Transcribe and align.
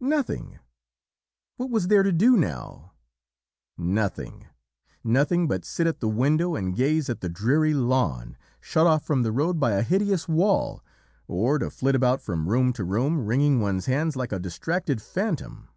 Nothing! 0.00 0.58
What 1.56 1.70
was 1.70 1.88
there 1.88 2.02
to 2.02 2.12
do 2.12 2.36
now? 2.36 2.92
Nothing! 3.78 4.46
Nothing 5.02 5.48
but 5.48 5.64
sit 5.64 5.86
at 5.86 6.00
the 6.00 6.10
window 6.10 6.54
and 6.56 6.76
gaze 6.76 7.08
at 7.08 7.22
the 7.22 7.28
dreary 7.30 7.72
lawn, 7.72 8.36
shut 8.60 8.86
off 8.86 9.06
from 9.06 9.22
the 9.22 9.32
road 9.32 9.58
by 9.58 9.72
a 9.72 9.82
hideous 9.82 10.28
wall, 10.28 10.84
or 11.26 11.58
to 11.58 11.70
flit 11.70 11.94
about 11.94 12.20
from 12.20 12.50
room 12.50 12.74
to 12.74 12.84
room 12.84 13.24
wringing 13.24 13.62
one's 13.62 13.86
hands 13.86 14.14
like 14.14 14.30
a 14.30 14.38
distracted 14.38 15.00
phantom. 15.00 15.68